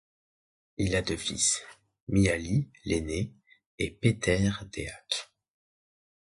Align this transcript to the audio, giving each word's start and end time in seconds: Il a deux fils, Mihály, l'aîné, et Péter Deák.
Il 0.77 0.95
a 0.95 1.03
deux 1.03 1.15
fils, 1.15 1.61
Mihály, 2.07 2.71
l'aîné, 2.85 3.35
et 3.77 3.91
Péter 3.91 4.49
Deák. 4.73 5.29